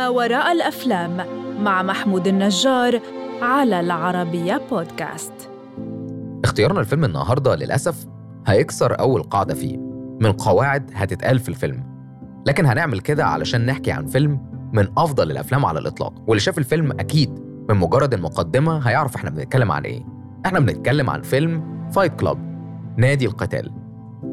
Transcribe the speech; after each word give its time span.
ما 0.00 0.08
وراء 0.08 0.52
الأفلام 0.52 1.26
مع 1.62 1.82
محمود 1.82 2.26
النجار 2.26 3.00
على 3.42 3.80
العربية 3.80 4.60
بودكاست. 4.70 5.32
اختيارنا 6.44 6.80
الفيلم 6.80 7.04
النهاردة 7.04 7.56
للأسف 7.56 8.06
هيكسر 8.46 9.00
أول 9.00 9.22
قاعدة 9.22 9.54
فيه 9.54 9.76
من 10.20 10.32
قواعد 10.32 10.90
هتتقال 10.94 11.38
في 11.38 11.48
الفيلم. 11.48 11.84
لكن 12.46 12.66
هنعمل 12.66 13.00
كده 13.00 13.24
علشان 13.24 13.66
نحكي 13.66 13.92
عن 13.92 14.06
فيلم 14.06 14.40
من 14.72 14.88
أفضل 14.98 15.30
الأفلام 15.30 15.66
على 15.66 15.78
الإطلاق. 15.78 16.12
واللي 16.26 16.40
شاف 16.40 16.58
الفيلم 16.58 16.92
أكيد 16.92 17.30
من 17.68 17.76
مجرد 17.76 18.14
المقدمة 18.14 18.88
هيعرف 18.88 19.16
إحنا 19.16 19.30
بنتكلم 19.30 19.72
عن 19.72 19.82
إيه. 19.82 20.02
إحنا 20.46 20.60
بنتكلم 20.60 21.10
عن 21.10 21.22
فيلم 21.22 21.62
فايت 21.92 22.20
كلاب 22.20 22.38
نادي 22.96 23.26
القتال. 23.26 23.72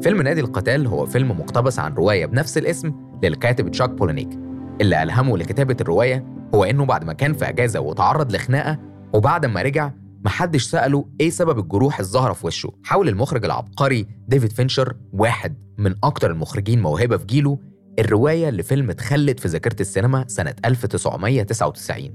فيلم 0.02 0.22
نادي 0.22 0.40
القتال 0.40 0.86
هو 0.86 1.06
فيلم 1.06 1.30
مقتبس 1.30 1.78
عن 1.78 1.94
رواية 1.94 2.26
بنفس 2.26 2.58
الاسم 2.58 2.92
للكاتب 3.22 3.70
تشاك 3.70 3.90
بولينيك. 3.90 4.47
اللي 4.80 5.02
ألهمه 5.02 5.38
لكتابة 5.38 5.76
الرواية 5.80 6.24
هو 6.54 6.64
إنه 6.64 6.84
بعد 6.84 7.04
ما 7.04 7.12
كان 7.12 7.32
في 7.32 7.48
أجازة 7.48 7.80
وتعرض 7.80 8.32
لخناقة 8.32 8.78
وبعد 9.14 9.46
ما 9.46 9.62
رجع 9.62 9.90
محدش 10.24 10.62
سأله 10.62 11.04
إيه 11.20 11.30
سبب 11.30 11.58
الجروح 11.58 12.00
الظاهرة 12.00 12.32
في 12.32 12.46
وشه. 12.46 12.72
حاول 12.84 13.08
المخرج 13.08 13.44
العبقري 13.44 14.06
ديفيد 14.28 14.52
فينشر 14.52 14.96
واحد 15.12 15.54
من 15.78 15.94
أكتر 16.04 16.30
المخرجين 16.30 16.82
موهبة 16.82 17.16
في 17.16 17.26
جيله 17.26 17.58
الرواية 17.98 18.50
لفيلم 18.50 18.90
اتخلد 18.90 19.40
في 19.40 19.48
ذاكرة 19.48 19.76
السينما 19.80 20.24
سنة 20.28 20.54
1999 20.64 22.10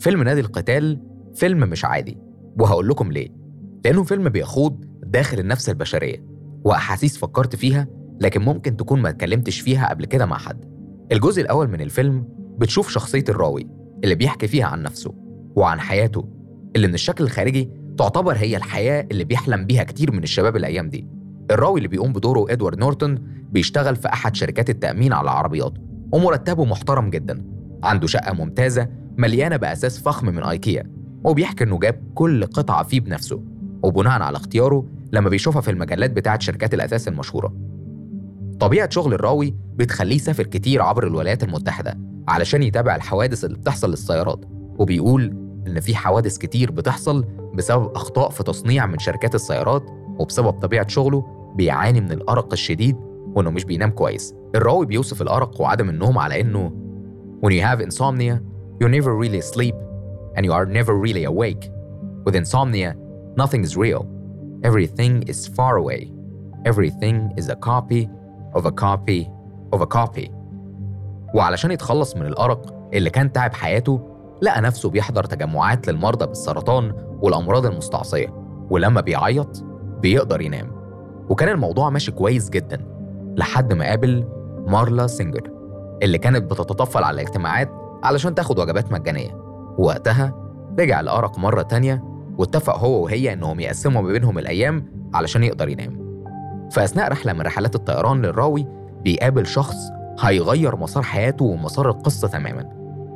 فيلم 0.00 0.22
نادي 0.22 0.40
القتال 0.40 1.00
فيلم 1.34 1.60
مش 1.60 1.84
عادي 1.84 2.18
وهقول 2.60 2.88
لكم 2.88 3.12
ليه. 3.12 3.28
لأنه 3.84 4.02
فيلم 4.02 4.28
بيخوض 4.28 4.84
داخل 5.02 5.38
النفس 5.38 5.68
البشرية 5.68 6.24
وأحاسيس 6.64 7.18
فكرت 7.18 7.56
فيها 7.56 7.86
لكن 8.20 8.42
ممكن 8.42 8.76
تكون 8.76 9.02
ما 9.02 9.08
اتكلمتش 9.08 9.60
فيها 9.60 9.88
قبل 9.88 10.04
كده 10.04 10.26
مع 10.26 10.38
حد. 10.38 10.77
الجزء 11.12 11.42
الأول 11.42 11.68
من 11.68 11.80
الفيلم 11.80 12.24
بتشوف 12.58 12.88
شخصية 12.88 13.24
الراوي 13.28 13.66
اللي 14.04 14.14
بيحكي 14.14 14.48
فيها 14.48 14.66
عن 14.66 14.82
نفسه 14.82 15.14
وعن 15.56 15.80
حياته 15.80 16.28
اللي 16.76 16.86
من 16.86 16.94
الشكل 16.94 17.24
الخارجي 17.24 17.70
تعتبر 17.98 18.36
هي 18.36 18.56
الحياة 18.56 19.06
اللي 19.10 19.24
بيحلم 19.24 19.64
بيها 19.66 19.84
كتير 19.84 20.12
من 20.12 20.22
الشباب 20.22 20.56
الأيام 20.56 20.88
دي. 20.88 21.06
الراوي 21.50 21.78
اللي 21.78 21.88
بيقوم 21.88 22.12
بدوره 22.12 22.52
إدوارد 22.52 22.78
نورتون 22.78 23.18
بيشتغل 23.52 23.96
في 23.96 24.08
أحد 24.08 24.36
شركات 24.36 24.70
التأمين 24.70 25.12
على 25.12 25.24
العربيات 25.24 25.72
ومرتبه 26.12 26.64
محترم 26.64 27.10
جدا 27.10 27.44
عنده 27.82 28.06
شقة 28.06 28.32
ممتازة 28.32 28.88
مليانة 29.18 29.56
بأساس 29.56 30.00
فخم 30.00 30.26
من 30.26 30.42
أيكيا 30.42 30.90
وبيحكي 31.24 31.64
إنه 31.64 31.78
جاب 31.78 32.00
كل 32.14 32.44
قطعة 32.44 32.82
فيه 32.82 33.00
بنفسه 33.00 33.42
وبناء 33.82 34.22
على 34.22 34.36
اختياره 34.36 34.84
لما 35.12 35.28
بيشوفها 35.28 35.60
في 35.60 35.70
المجلات 35.70 36.10
بتاعت 36.10 36.42
شركات 36.42 36.74
الأثاث 36.74 37.08
المشهورة. 37.08 37.67
طبيعة 38.60 38.90
شغل 38.90 39.14
الراوي 39.14 39.54
بتخليه 39.74 40.16
يسافر 40.16 40.42
كتير 40.42 40.82
عبر 40.82 41.06
الولايات 41.06 41.42
المتحدة 41.42 41.98
علشان 42.28 42.62
يتابع 42.62 42.96
الحوادث 42.96 43.44
اللي 43.44 43.58
بتحصل 43.58 43.90
للسيارات 43.90 44.44
وبيقول 44.78 45.36
إن 45.66 45.80
في 45.80 45.94
حوادث 45.94 46.38
كتير 46.38 46.70
بتحصل 46.70 47.24
بسبب 47.54 47.90
أخطاء 47.94 48.30
في 48.30 48.42
تصنيع 48.42 48.86
من 48.86 48.98
شركات 48.98 49.34
السيارات 49.34 49.82
وبسبب 50.18 50.50
طبيعة 50.50 50.88
شغله 50.88 51.24
بيعاني 51.56 52.00
من 52.00 52.12
الأرق 52.12 52.52
الشديد 52.52 52.96
وإنه 53.34 53.50
مش 53.50 53.64
بينام 53.64 53.90
كويس 53.90 54.34
الراوي 54.54 54.86
بيوصف 54.86 55.22
الأرق 55.22 55.60
وعدم 55.60 55.88
النوم 55.88 56.18
على 56.18 56.40
إنه 56.40 56.72
When 57.40 57.52
you 57.52 57.62
have 57.62 57.80
insomnia, 57.80 58.40
you 58.80 58.88
never 58.88 59.14
really 59.14 59.40
sleep 59.40 59.76
and 60.36 60.44
you 60.44 60.52
are 60.52 60.66
never 60.66 60.94
really 61.06 61.24
awake. 61.24 61.70
With 62.24 62.34
insomnia, 62.34 62.96
nothing 63.36 63.62
is 63.62 63.76
real. 63.76 64.02
Everything 64.64 65.22
is 65.32 65.46
far 65.46 65.76
away. 65.76 66.10
Everything 66.66 67.16
is 67.36 67.48
a 67.48 67.54
copy 67.54 68.08
of 68.58 68.64
a 68.64 68.70
copy 68.70 69.26
of 69.76 69.80
a 69.80 69.86
copy. 69.86 70.30
وعلشان 71.34 71.70
يتخلص 71.70 72.16
من 72.16 72.26
الأرق 72.26 72.88
اللي 72.94 73.10
كان 73.10 73.32
تعب 73.32 73.54
حياته 73.54 74.00
لقى 74.42 74.60
نفسه 74.60 74.90
بيحضر 74.90 75.24
تجمعات 75.24 75.88
للمرضى 75.88 76.26
بالسرطان 76.26 76.92
والأمراض 77.22 77.66
المستعصية 77.66 78.34
ولما 78.70 79.00
بيعيط 79.00 79.64
بيقدر 80.00 80.40
ينام. 80.40 80.72
وكان 81.28 81.48
الموضوع 81.48 81.90
ماشي 81.90 82.12
كويس 82.12 82.50
جدا 82.50 82.86
لحد 83.36 83.72
ما 83.72 83.84
قابل 83.84 84.24
مارلا 84.66 85.06
سينجر 85.06 85.50
اللي 86.02 86.18
كانت 86.18 86.50
بتتطفل 86.50 87.04
على 87.04 87.14
الاجتماعات 87.14 87.70
علشان 88.02 88.34
تاخد 88.34 88.58
وجبات 88.58 88.92
مجانية. 88.92 89.30
وقتها 89.78 90.34
رجع 90.78 91.00
الأرق 91.00 91.38
مرة 91.38 91.62
تانية 91.62 92.04
واتفق 92.38 92.78
هو 92.78 93.02
وهي 93.02 93.32
إنهم 93.32 93.60
يقسموا 93.60 94.02
ما 94.02 94.08
بينهم 94.08 94.38
الأيام 94.38 94.86
علشان 95.14 95.44
يقدر 95.44 95.68
ينام. 95.68 95.97
فأثناء 96.70 97.08
رحلة 97.08 97.32
من 97.32 97.40
رحلات 97.40 97.74
الطيران 97.74 98.22
للراوي 98.22 98.66
بيقابل 99.04 99.46
شخص 99.46 99.76
هيغير 100.20 100.76
مسار 100.76 101.02
حياته 101.02 101.44
ومسار 101.44 101.88
القصة 101.90 102.28
تماما. 102.28 102.68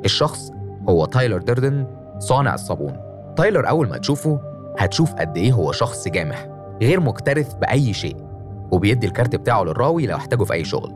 الشخص 0.04 0.50
هو 0.88 1.04
تايلر 1.04 1.38
ديردن 1.38 1.86
صانع 2.18 2.54
الصابون. 2.54 2.96
تايلر 3.36 3.68
أول 3.68 3.88
ما 3.88 3.98
تشوفه 3.98 4.40
هتشوف 4.78 5.14
قد 5.14 5.36
إيه 5.36 5.52
هو 5.52 5.72
شخص 5.72 6.08
جامح 6.08 6.48
غير 6.82 7.00
مكترث 7.00 7.54
بأي 7.54 7.92
شيء 7.92 8.16
وبيدي 8.72 9.06
الكارت 9.06 9.36
بتاعه 9.36 9.62
للراوي 9.62 10.06
لو 10.06 10.16
احتاجه 10.16 10.44
في 10.44 10.52
أي 10.52 10.64
شغل. 10.64 10.94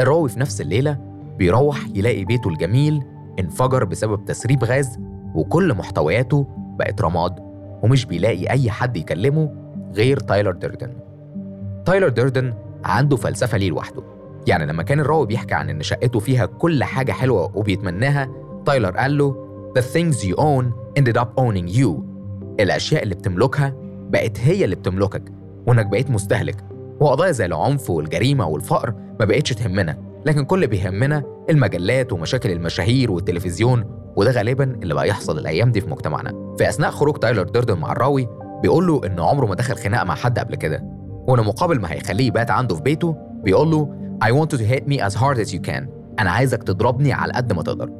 الراوي 0.00 0.28
في 0.28 0.40
نفس 0.40 0.60
الليلة 0.60 0.98
بيروح 1.38 1.78
يلاقي 1.94 2.24
بيته 2.24 2.48
الجميل 2.48 3.02
انفجر 3.40 3.84
بسبب 3.84 4.24
تسريب 4.24 4.64
غاز 4.64 4.98
وكل 5.34 5.74
محتوياته 5.74 6.46
بقت 6.78 7.02
رماد 7.02 7.34
ومش 7.82 8.04
بيلاقي 8.04 8.50
أي 8.50 8.70
حد 8.70 8.96
يكلمه 8.96 9.50
غير 9.94 10.18
تايلر 10.18 10.52
ديردن. 10.52 10.92
تايلر 11.86 12.08
ديردن 12.08 12.54
عنده 12.84 13.16
فلسفة 13.16 13.58
ليه 13.58 13.70
لوحده. 13.70 14.02
يعني 14.46 14.66
لما 14.66 14.82
كان 14.82 15.00
الراوي 15.00 15.26
بيحكي 15.26 15.54
عن 15.54 15.70
إن 15.70 15.82
شقته 15.82 16.18
فيها 16.18 16.46
كل 16.46 16.84
حاجة 16.84 17.12
حلوة 17.12 17.56
وبيتمناها 17.56 18.28
تايلر 18.66 18.90
قال 18.90 19.18
له 19.18 19.48
The 19.78 19.82
things 19.82 20.16
you 20.24 20.36
own 20.36 20.64
ended 21.00 21.16
up 21.22 21.28
owning 21.40 21.76
you. 21.80 21.88
الأشياء 22.60 23.02
اللي 23.02 23.14
بتملكها 23.14 23.72
بقت 24.10 24.40
هي 24.40 24.64
اللي 24.64 24.76
بتملكك 24.76 25.22
وإنك 25.66 25.86
بقيت 25.86 26.10
مستهلك. 26.10 26.56
وقضايا 27.00 27.32
زي 27.32 27.46
العنف 27.46 27.90
والجريمة 27.90 28.46
والفقر 28.46 28.94
ما 29.20 29.24
بقتش 29.24 29.52
تهمنا 29.52 29.98
لكن 30.26 30.44
كل 30.44 30.66
بيهمنا 30.66 31.22
المجلات 31.50 32.12
ومشاكل 32.12 32.50
المشاهير 32.50 33.10
والتلفزيون 33.10 33.84
وده 34.16 34.30
غالبا 34.30 34.64
اللي 34.82 34.94
بقى 34.94 35.08
يحصل 35.08 35.38
الأيام 35.38 35.72
دي 35.72 35.80
في 35.80 35.90
مجتمعنا. 35.90 36.54
في 36.58 36.68
أثناء 36.68 36.90
خروج 36.90 37.16
تايلر 37.18 37.42
ديردن 37.42 37.78
مع 37.78 37.92
الراوي 37.92 38.28
بيقول 38.62 38.86
له 38.86 39.00
إن 39.06 39.20
عمره 39.20 39.46
ما 39.46 39.54
دخل 39.54 39.76
خناقة 39.76 40.04
مع 40.04 40.14
حد 40.14 40.38
قبل 40.38 40.54
كده. 40.54 40.84
وإن 41.28 41.44
مقابل 41.44 41.80
ما 41.80 41.92
هيخليه 41.92 42.26
يبات 42.26 42.50
عنده 42.50 42.74
في 42.74 42.82
بيته 42.82 43.16
بيقول 43.44 43.70
له 43.70 44.02
I 44.24 44.28
want 44.28 44.52
you 44.54 44.58
to 44.58 44.64
hit 44.72 44.86
me 44.86 44.98
as 45.00 45.14
hard 45.20 45.38
as 45.46 45.52
you 45.52 45.60
can. 45.70 45.82
أنا 46.18 46.30
عايزك 46.30 46.62
تضربني 46.62 47.12
على 47.12 47.32
قد 47.32 47.52
ما 47.52 47.62
تقدر. 47.62 47.90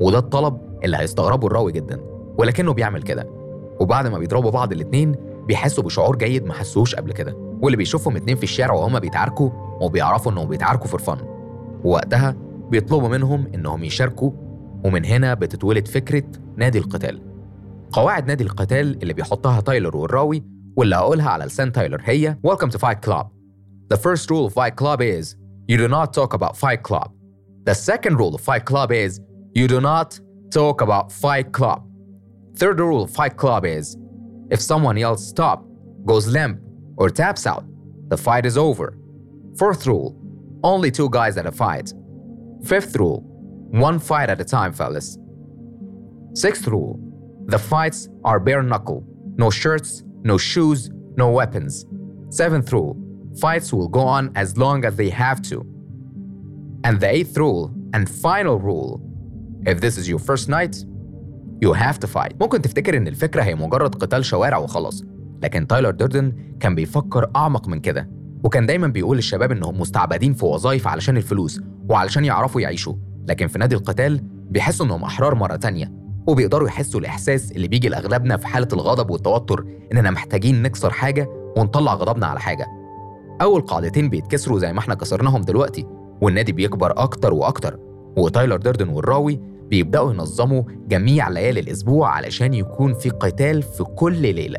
وده 0.00 0.18
الطلب 0.18 0.58
اللي 0.84 0.96
هيستغربه 0.96 1.46
الراوي 1.46 1.72
جدا 1.72 2.00
ولكنه 2.38 2.72
بيعمل 2.72 3.02
كده. 3.02 3.26
وبعد 3.80 4.06
ما 4.06 4.18
بيضربوا 4.18 4.50
بعض 4.50 4.72
الاتنين 4.72 5.14
بيحسوا 5.46 5.84
بشعور 5.84 6.16
جيد 6.16 6.44
ما 6.44 6.54
حسوش 6.54 6.94
قبل 6.94 7.12
كده. 7.12 7.36
واللي 7.62 7.76
بيشوفهم 7.76 8.16
اتنين 8.16 8.36
في 8.36 8.42
الشارع 8.42 8.74
وهما 8.74 8.98
بيتعاركوا 8.98 9.50
وبيعرفوا 9.80 10.32
إنهم 10.32 10.48
بيتعاركوا 10.48 10.86
for 10.86 11.00
fun 11.00 11.16
ووقتها 11.84 12.36
بيطلبوا 12.70 13.08
منهم 13.08 13.46
إنهم 13.54 13.84
يشاركوا 13.84 14.30
ومن 14.84 15.04
هنا 15.04 15.34
بتتولد 15.34 15.88
فكرة 15.88 16.24
نادي 16.56 16.78
القتال. 16.78 17.20
قواعد 17.92 18.26
نادي 18.28 18.44
القتال 18.44 19.02
اللي 19.02 19.12
بيحطها 19.12 19.60
تايلر 19.60 19.96
والراوي 19.96 20.42
واللي 20.75 20.95
هقولها 20.95 21.29
على 21.29 21.45
لسان 21.45 21.71
تايلر 21.71 22.01
هي 22.03 22.37
Welcome 22.47 22.69
to 22.69 22.79
Fight 22.79 23.01
Club 23.01 23.27
The 23.93 23.97
first 23.97 24.29
rule 24.29 24.45
of 24.45 24.53
Fight 24.53 24.75
Club 24.75 25.01
is 25.01 25.35
you 25.67 25.77
do 25.77 25.87
not 25.87 26.13
talk 26.13 26.33
about 26.33 26.57
Fight 26.57 26.83
Club 26.83 27.11
The 27.65 27.75
second 27.75 28.17
rule 28.19 28.35
of 28.35 28.41
Fight 28.41 28.65
Club 28.65 28.91
is 28.91 29.19
you 29.53 29.67
do 29.67 29.79
not 29.81 30.19
talk 30.51 30.81
about 30.81 31.11
Fight 31.11 31.51
Club 31.51 31.79
Third 32.59 32.79
rule 32.79 33.03
of 33.03 33.11
Fight 33.11 33.35
Club 33.37 33.65
is 33.65 33.97
if 34.49 34.61
someone 34.61 34.97
yells 34.97 35.27
stop, 35.27 35.65
goes 36.05 36.25
limp, 36.27 36.59
or 36.95 37.09
taps 37.09 37.45
out, 37.45 37.65
the 38.07 38.17
fight 38.17 38.45
is 38.45 38.57
over. 38.57 38.97
Fourth 39.59 39.85
rule 39.85 40.15
only 40.63 40.89
two 40.89 41.09
guys 41.09 41.37
at 41.37 41.45
a 41.45 41.51
fight. 41.51 41.93
Fifth 42.63 42.95
rule 42.95 43.21
one 43.69 43.99
fight 43.99 44.29
at 44.29 44.39
a 44.41 44.45
time, 44.45 44.71
fellas. 44.73 45.17
Sixth 46.33 46.67
rule 46.67 46.99
the 47.45 47.59
fights 47.59 48.09
are 48.23 48.39
bare 48.39 48.63
knuckle, 48.63 49.05
no 49.37 49.49
shirts, 49.49 50.03
no 50.30 50.36
shoes, 50.38 50.90
no 51.16 51.26
weapons. 51.38 51.86
Seventh 52.40 52.72
rule 52.72 52.96
fights 53.44 53.72
will 53.72 53.88
go 53.88 54.04
on 54.18 54.24
as 54.42 54.48
long 54.56 54.84
as 54.88 54.94
they 54.96 55.10
have 55.10 55.40
to. 55.50 55.56
And 56.86 56.94
the 57.00 57.10
eighth 57.16 57.36
rule 57.36 57.62
and 57.94 58.04
final 58.08 58.56
rule 58.68 59.00
if 59.70 59.76
this 59.80 59.94
is 60.00 60.08
your 60.12 60.18
first 60.18 60.48
night, 60.48 60.74
you 61.64 61.72
have 61.72 61.98
to 62.00 62.06
fight. 62.06 62.32
ممكن 62.40 62.62
تفتكر 62.62 62.96
إن 62.96 63.08
الفكرة 63.08 63.42
هي 63.42 63.54
مجرد 63.54 63.94
قتال 63.94 64.24
شوارع 64.24 64.58
وخلاص، 64.58 65.04
لكن 65.42 65.66
تايلر 65.66 65.90
ديردن 65.90 66.32
كان 66.60 66.74
بيفكر 66.74 67.30
أعمق 67.36 67.68
من 67.68 67.80
كده، 67.80 68.10
وكان 68.44 68.66
دايما 68.66 68.86
بيقول 68.86 69.16
للشباب 69.16 69.52
إنهم 69.52 69.80
مستعبدين 69.80 70.32
في 70.32 70.44
وظائف 70.44 70.86
علشان 70.86 71.16
الفلوس 71.16 71.60
وعلشان 71.88 72.24
يعرفوا 72.24 72.60
يعيشوا، 72.60 72.94
لكن 73.28 73.46
في 73.46 73.58
نادي 73.58 73.74
القتال 73.74 74.20
بيحسوا 74.50 74.86
إنهم 74.86 75.04
أحرار 75.04 75.34
مرة 75.34 75.56
تانية، 75.56 75.92
وبيقدروا 76.26 76.68
يحسوا 76.68 77.00
الإحساس 77.00 77.52
اللي 77.52 77.68
بيجي 77.68 77.88
لأغلبنا 77.88 78.36
في 78.36 78.46
حالة 78.46 78.68
الغضب 78.72 79.10
والتوتر 79.10 79.64
إننا 79.92 80.10
محتاجين 80.10 80.62
نكسر 80.62 80.90
حاجة 80.90 81.28
ونطلع 81.56 81.94
غضبنا 81.94 82.26
على 82.26 82.40
حاجة. 82.40 82.66
أول 83.42 83.60
قاعدتين 83.60 84.08
بيتكسروا 84.08 84.58
زي 84.58 84.72
ما 84.72 84.78
إحنا 84.78 84.94
كسرناهم 84.94 85.40
دلوقتي، 85.42 85.86
والنادي 86.20 86.52
بيكبر 86.52 86.90
أكتر 86.96 87.34
وأكتر، 87.34 87.78
وتايلر 88.16 88.56
ديردن 88.56 88.88
والراوي 88.88 89.40
بيبدأوا 89.70 90.12
ينظموا 90.12 90.62
جميع 90.88 91.28
ليالي 91.28 91.60
الأسبوع 91.60 92.08
علشان 92.08 92.54
يكون 92.54 92.94
في 92.94 93.10
قتال 93.10 93.62
في 93.62 93.84
كل 93.84 94.16
ليلة 94.22 94.58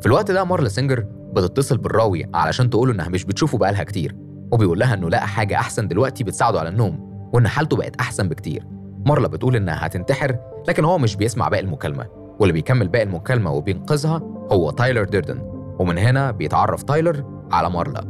في 0.00 0.06
الوقت 0.06 0.30
ده 0.30 0.44
مارلا 0.44 0.68
سينجر 0.68 1.04
بتتصل 1.32 1.76
بالراوي 1.78 2.26
علشان 2.34 2.70
تقوله 2.70 2.92
إنها 2.92 3.08
مش 3.08 3.24
بتشوفه 3.24 3.58
بقالها 3.58 3.84
كتير 3.84 4.16
وبيقول 4.52 4.78
لها 4.78 4.94
إنه 4.94 5.08
لقى 5.08 5.28
حاجة 5.28 5.54
أحسن 5.56 5.88
دلوقتي 5.88 6.24
بتساعده 6.24 6.60
على 6.60 6.68
النوم 6.68 7.08
وإن 7.32 7.48
حالته 7.48 7.76
بقت 7.76 7.96
أحسن 7.96 8.28
بكتير 8.28 8.64
مارلا 9.08 9.28
بتقول 9.28 9.56
إنها 9.56 9.86
هتنتحر 9.86 10.36
لكن 10.68 10.84
هو 10.84 10.98
مش 10.98 11.16
بيسمع 11.16 11.48
باقي 11.48 11.62
المكالمة. 11.62 12.06
واللي 12.38 12.52
بيكمل 12.52 12.88
باقي 12.88 13.04
المكالمة 13.04 13.52
وبينقذها 13.52 14.22
هو 14.52 14.70
تايلر 14.70 15.04
ديردن 15.04 15.38
ومن 15.78 15.98
هنا 15.98 16.30
بيتعرف 16.30 16.82
تايلر 16.82 17.24
على 17.52 17.70
مارلا. 17.70 18.04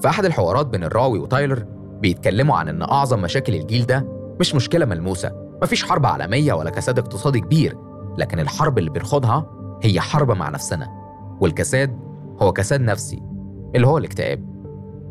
في 0.00 0.08
أحد 0.08 0.24
الحوارات 0.24 0.66
بين 0.66 0.84
الراوي 0.84 1.18
وتايلر 1.18 1.66
بيتكلموا 2.00 2.56
عن 2.56 2.68
إن 2.68 2.82
أعظم 2.82 3.20
مشاكل 3.22 3.54
الجيل 3.54 3.86
ده 3.86 4.06
مش 4.40 4.54
مشكلة 4.54 4.86
ملموسة 4.86 5.32
مفيش 5.62 5.84
حرب 5.84 6.06
عالمية 6.06 6.52
ولا 6.52 6.70
كساد 6.70 6.98
اقتصادي 6.98 7.40
كبير 7.40 7.76
لكن 8.18 8.40
الحرب 8.40 8.78
اللي 8.78 8.90
بنخوضها 8.90 9.46
هي 9.82 10.00
حرب 10.00 10.30
مع 10.30 10.48
نفسنا. 10.48 10.88
والكساد 11.40 11.98
هو 12.42 12.52
كساد 12.52 12.80
نفسي 12.80 13.22
اللي 13.74 13.86
هو 13.86 13.98
الاكتئاب. 13.98 14.52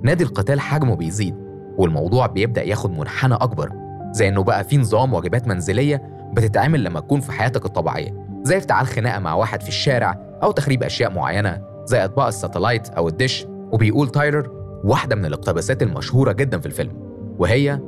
نادي 0.04 0.24
القتال 0.24 0.60
حجمه 0.60 0.96
بيزيد 0.96 1.36
والموضوع 1.78 2.28
بيبدأ 2.28 2.64
ياخد 2.64 2.92
منحنى 2.92 3.34
أكبر. 3.34 3.81
زي 4.12 4.28
إنه 4.28 4.44
بقى 4.44 4.64
في 4.64 4.78
نظام 4.78 5.14
واجبات 5.14 5.48
منزلية 5.48 6.02
بتتعمل 6.34 6.84
لما 6.84 7.00
تكون 7.00 7.20
في 7.20 7.32
حياتك 7.32 7.66
الطبيعية 7.66 8.26
زي 8.44 8.58
افتعال 8.58 8.88
خناقة 8.88 9.20
مع 9.20 9.34
واحد 9.34 9.62
في 9.62 9.68
الشارع 9.70 10.20
أو 10.44 10.52
تخريب 10.52 10.84
أشياء 10.84 11.12
معينة 11.14 11.62
زي 11.86 12.06
أطباق 12.06 12.26
الساتلايت 12.28 12.90
أو 12.90 13.08
الدش 13.08 13.48
وبيقول 13.72 14.10
تايلر 14.10 14.50
واحدة 14.84 15.16
من 15.16 15.26
الاقتباسات 15.26 15.84
المشهورة 15.84 16.32
جدا 16.32 16.60
في 16.60 16.66
الفيلم 16.66 16.94
وهي 17.40 17.80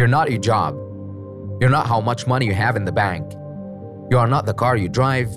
You're 0.00 0.10
not 0.10 0.30
your 0.30 0.40
job 0.50 0.74
You're 1.60 1.74
not 1.78 1.86
how 1.86 2.00
much 2.00 2.26
money 2.26 2.46
you 2.46 2.54
have 2.54 2.76
in 2.76 2.84
the 2.84 2.92
bank 2.92 3.24
You 4.12 4.18
are 4.18 4.30
not 4.34 4.46
the 4.46 4.54
car 4.62 4.76
you 4.76 4.88
drive 4.88 5.30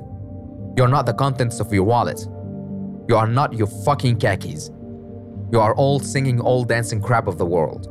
You're 0.78 0.94
not 0.98 1.06
the 1.06 1.14
contents 1.24 1.60
of 1.64 1.68
your 1.74 1.86
wallet 1.94 2.20
You 3.10 3.16
are 3.22 3.32
not 3.40 3.50
your 3.60 3.70
fucking 3.86 4.16
khakis 4.24 4.72
You 5.52 5.60
are 5.66 5.74
all 5.76 6.00
singing 6.00 6.40
all 6.40 6.64
dancing 6.64 7.02
crap 7.02 7.28
of 7.28 7.38
the 7.38 7.46
world 7.56 7.84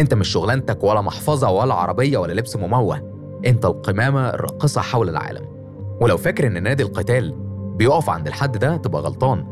انت 0.00 0.14
مش 0.14 0.28
شغلانتك 0.28 0.84
ولا 0.84 1.00
محفظة 1.00 1.50
ولا 1.50 1.74
عربية 1.74 2.18
ولا 2.18 2.32
لبس 2.32 2.56
مموه 2.56 3.10
انت 3.46 3.64
القمامة 3.64 4.28
الراقصة 4.28 4.80
حول 4.80 5.08
العالم. 5.08 5.44
ولو 6.00 6.16
فاكر 6.16 6.46
إن 6.46 6.62
نادي 6.62 6.82
القتال 6.82 7.34
بيقف 7.76 8.10
عند 8.10 8.26
الحد 8.26 8.58
ده 8.58 8.76
تبقى 8.76 9.02
غلطان. 9.02 9.46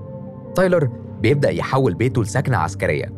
تايلر 0.55 0.91
بيبدأ 1.21 1.51
يحول 1.51 1.95
بيته 1.95 2.23
لسكنة 2.23 2.57
عسكرية 2.57 3.13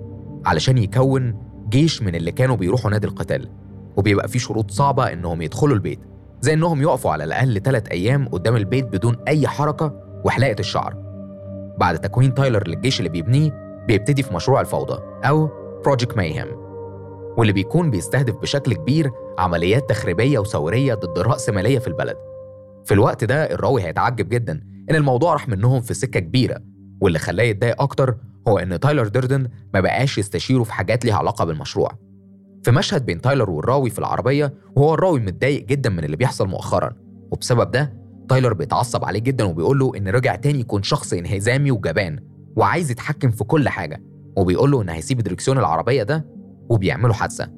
علشان 0.46 0.78
يكون 0.78 1.34
جيش 1.68 2.02
من 2.02 2.14
اللي 2.14 2.32
كانوا 2.32 2.56
بيروحوا 2.56 2.90
نادي 2.90 3.06
القتال. 3.06 3.48
وبيبقى 3.96 4.28
فيه 4.28 4.38
شروط 4.38 4.70
صعبة 4.70 5.12
إنهم 5.12 5.42
يدخلوا 5.42 5.74
البيت 5.74 6.00
زي 6.40 6.52
إنهم 6.52 6.82
يقفوا 6.82 7.10
على 7.10 7.24
الأقل 7.24 7.60
ثلاث 7.62 7.88
أيام 7.90 8.28
قدام 8.28 8.56
البيت 8.56 8.86
بدون 8.86 9.16
أي 9.28 9.48
حركة 9.48 9.92
وحلاقة 10.24 10.60
الشعر. 10.60 10.96
بعد 11.78 11.98
تكوين 11.98 12.34
تايلر 12.34 12.68
للجيش 12.68 12.98
اللي 12.98 13.08
بيبنيه 13.08 13.50
بيبتدي 13.88 14.22
في 14.22 14.34
مشروع 14.34 14.60
الفوضى 14.60 15.02
أو 15.24 15.48
Project 15.84 16.16
Mayhem 16.16 16.46
واللي 17.36 17.52
بيكون 17.52 17.90
بيستهدف 17.90 18.36
بشكل 18.36 18.74
كبير 18.74 19.10
عمليات 19.38 19.88
تخريبية 19.88 20.38
وثورية 20.38 20.94
ضد 20.94 21.18
رأسمالية 21.18 21.78
في 21.78 21.86
البلد. 21.88 22.16
في 22.84 22.94
الوقت 22.94 23.24
ده 23.24 23.44
الراوي 23.54 23.82
هيتعجب 23.82 24.28
جدا 24.28 24.60
إن 24.90 24.94
الموضوع 24.94 25.32
راح 25.32 25.48
منهم 25.48 25.80
في 25.80 25.94
سكة 25.94 26.20
كبيرة 26.20 26.60
واللي 27.00 27.18
خلاه 27.18 27.44
يتضايق 27.44 27.82
أكتر 27.82 28.16
هو 28.48 28.58
إن 28.58 28.80
تايلر 28.80 29.08
ديردن 29.08 29.48
ما 29.74 29.80
بقاش 29.80 30.18
يستشيره 30.18 30.62
في 30.62 30.72
حاجات 30.72 31.04
ليها 31.04 31.14
علاقة 31.14 31.44
بالمشروع. 31.44 31.90
في 32.64 32.70
مشهد 32.70 33.06
بين 33.06 33.20
تايلر 33.20 33.50
والراوي 33.50 33.90
في 33.90 33.98
العربية 33.98 34.54
وهو 34.76 34.94
الراوي 34.94 35.20
متضايق 35.20 35.66
جدا 35.66 35.90
من 35.90 36.04
اللي 36.04 36.16
بيحصل 36.16 36.48
مؤخرا 36.48 36.92
وبسبب 37.30 37.70
ده 37.70 37.92
تايلر 38.28 38.52
بيتعصب 38.52 39.04
عليه 39.04 39.20
جدا 39.20 39.44
وبيقول 39.44 39.78
له 39.78 39.92
إن 39.96 40.08
رجع 40.08 40.34
تاني 40.36 40.60
يكون 40.60 40.82
شخص 40.82 41.12
انهزامي 41.12 41.70
وجبان 41.70 42.18
وعايز 42.56 42.90
يتحكم 42.90 43.30
في 43.30 43.44
كل 43.44 43.68
حاجة 43.68 44.02
وبيقول 44.36 44.70
له 44.70 44.82
إن 44.82 44.88
هيسيب 44.88 45.18
دريكسيون 45.20 45.58
العربية 45.58 46.02
ده 46.02 46.26
وبيعملوا 46.70 47.14
حادثة. 47.14 47.48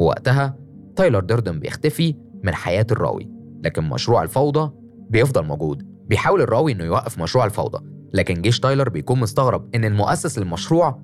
ووقتها 0.00 0.56
تايلر 0.96 1.20
ديردن 1.20 1.58
بيختفي 1.60 2.14
من 2.44 2.54
حياة 2.54 2.86
الراوي 2.90 3.30
لكن 3.64 3.84
مشروع 3.84 4.22
الفوضى 4.22 4.72
بيفضل 5.10 5.44
موجود. 5.44 5.82
بيحاول 6.08 6.40
الراوي 6.40 6.72
إنه 6.72 6.84
يوقف 6.84 7.18
مشروع 7.18 7.44
الفوضى 7.44 7.84
لكن 8.14 8.42
جيش 8.42 8.60
تايلر 8.60 8.88
بيكون 8.88 9.20
مستغرب 9.20 9.74
إن 9.74 9.84
المؤسس 9.84 10.38
للمشروع 10.38 10.98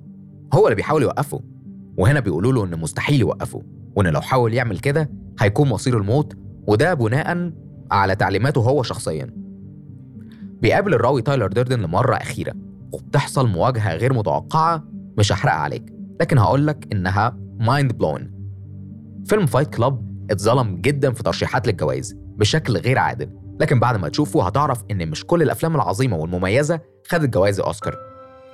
هو 0.53 0.65
اللي 0.65 0.75
بيحاول 0.75 1.01
يوقفه. 1.01 1.41
وهنا 1.97 2.19
بيقولوا 2.19 2.53
له 2.53 2.63
إن 2.63 2.79
مستحيل 2.79 3.19
يوقفه 3.21 3.61
وإن 3.95 4.07
لو 4.07 4.21
حاول 4.21 4.53
يعمل 4.53 4.79
كده 4.79 5.09
هيكون 5.39 5.69
مصير 5.69 5.97
الموت 5.97 6.33
وده 6.67 6.93
بناء 6.93 7.51
على 7.91 8.15
تعليماته 8.15 8.61
هو 8.61 8.83
شخصيا. 8.83 9.33
بيقابل 10.61 10.93
الراوي 10.93 11.21
تايلر 11.21 11.47
ديردن 11.47 11.79
لمرة 11.81 12.15
أخيرة 12.15 12.53
وبتحصل 12.93 13.47
مواجهة 13.47 13.95
غير 13.95 14.13
متوقعة 14.13 14.83
مش 15.17 15.31
هحرقها 15.31 15.57
عليك 15.57 15.93
لكن 16.21 16.37
هقول 16.37 16.67
لك 16.67 16.87
إنها 16.91 17.37
mind 17.59 17.93
blown 17.97 18.31
فيلم 19.25 19.45
Fight 19.45 19.75
Club 19.75 20.07
اتظلم 20.31 20.81
جدا 20.81 21.11
في 21.11 21.23
ترشيحات 21.23 21.67
للجوائز 21.67 22.15
بشكل 22.37 22.77
غير 22.77 22.97
عادل 22.99 23.29
لكن 23.59 23.79
بعد 23.79 23.97
ما 23.97 24.09
تشوفه 24.09 24.43
هتعرف 24.47 24.83
إن 24.91 25.09
مش 25.09 25.25
كل 25.25 25.41
الأفلام 25.41 25.75
العظيمة 25.75 26.17
والمميزة 26.17 26.79
خدت 27.07 27.29
جوائز 27.33 27.59
أوسكار. 27.59 27.95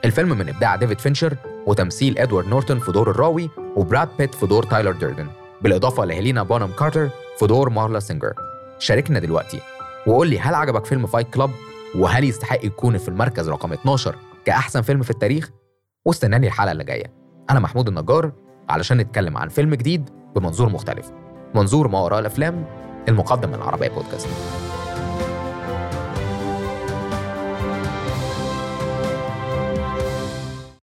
الفيلم 0.06 0.30
من 0.38 0.50
إبداع 0.50 0.76
ديفيد 0.76 1.00
فينشر 1.00 1.38
وتمثيل 1.68 2.18
إدوارد 2.18 2.48
نورتون 2.48 2.80
في 2.80 2.92
دور 2.92 3.12
الراوي 3.12 3.50
وبراد 3.76 4.10
بيت 4.18 4.36
في 4.36 4.48
دور 4.48 4.64
تايلر 4.64 4.92
ديردن 4.92 5.28
بالإضافة 5.62 6.06
لهيلينا 6.06 6.44
بونهام 6.44 6.72
كارتر 6.80 7.10
في 7.40 7.48
دور 7.48 7.70
مارلا 7.70 8.00
سينجر. 8.00 8.34
شاركنا 8.80 9.20
دلوقتي 9.20 9.60
وقول 10.08 10.28
لي 10.28 10.40
هل 10.40 10.56
عجبك 10.56 10.86
فيلم 10.86 11.06
Fight 11.06 11.30
Club 11.30 11.50
وهل 11.96 12.24
يستحق 12.24 12.66
يكون 12.66 12.98
في 12.98 13.10
المركز 13.10 13.50
رقم 13.50 13.74
12 13.74 14.16
كأحسن 14.46 14.82
فيلم 14.82 15.02
في 15.02 15.10
التاريخ؟ 15.10 15.50
واستناني 16.06 16.48
الحلقة 16.48 16.72
اللي 16.72 16.84
جاية. 16.84 17.14
أنا 17.50 17.60
محمود 17.60 17.88
النجار 17.88 18.32
علشان 18.70 18.98
نتكلم 18.98 19.38
عن 19.38 19.50
فيلم 19.50 19.76
جديد 19.76 20.10
بمنظور 20.36 20.70
مختلف. 20.70 21.12
منظور 21.56 21.88
ما 21.88 22.00
وراء 22.00 22.20
الأفلام 22.20 22.66
المقدم 23.10 23.50
من 23.50 23.56
العربية 23.56 23.90
بودكاست. 23.90 24.28